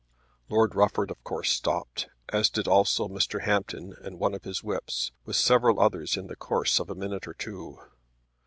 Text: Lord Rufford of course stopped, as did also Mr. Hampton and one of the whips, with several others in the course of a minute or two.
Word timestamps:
Lord 0.49 0.73
Rufford 0.73 1.11
of 1.11 1.23
course 1.23 1.51
stopped, 1.51 2.09
as 2.29 2.49
did 2.49 2.67
also 2.67 3.07
Mr. 3.07 3.43
Hampton 3.43 3.93
and 4.01 4.17
one 4.17 4.33
of 4.33 4.41
the 4.41 4.59
whips, 4.63 5.11
with 5.25 5.35
several 5.35 5.79
others 5.79 6.17
in 6.17 6.25
the 6.25 6.35
course 6.35 6.79
of 6.79 6.89
a 6.89 6.95
minute 6.95 7.27
or 7.27 7.35
two. 7.35 7.77